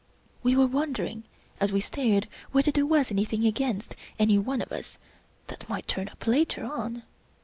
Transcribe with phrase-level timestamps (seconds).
[0.41, 1.25] We were wondering,
[1.59, 4.97] as we stared, whether there was an3rthing against any one of us
[5.45, 7.03] that might turn up later on.